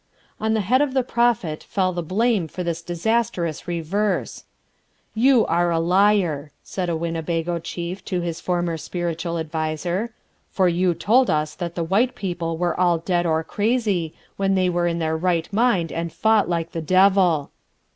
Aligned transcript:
On 0.39 0.55
the 0.55 0.61
head 0.65 0.81
of 0.81 0.95
the 0.95 1.03
Prophet 1.03 1.61
fell 1.61 1.93
the 1.93 2.01
blame 2.01 2.47
for 2.47 2.63
this 2.63 2.81
disastrous 2.81 3.67
reverse. 3.67 4.45
'You 5.13 5.45
are 5.45 5.69
a 5.69 5.79
liar,' 5.79 6.49
said 6.63 6.89
a 6.89 6.95
Winnebago 6.95 7.59
chief 7.59 8.03
to 8.05 8.19
his 8.21 8.41
former 8.41 8.77
spiritual 8.77 9.37
adviser, 9.37 10.09
'for 10.49 10.67
you 10.67 10.95
told 10.95 11.29
us 11.29 11.53
that 11.53 11.75
the 11.75 11.83
white 11.83 12.15
people 12.15 12.57
were 12.57 12.75
all 12.79 12.97
dead 12.97 13.27
or 13.27 13.43
crazy, 13.43 14.15
when 14.37 14.55
they 14.55 14.71
were 14.71 14.87
in 14.87 14.97
their 14.97 15.15
right 15.15 15.47
mind 15.53 15.91
and 15.91 16.11
fought 16.11 16.49
like 16.49 16.71
the 16.71 16.81
devil.' 16.81 17.51